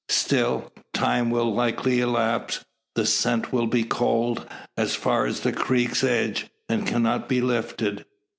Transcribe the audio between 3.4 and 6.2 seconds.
will be cold, as far as the creek's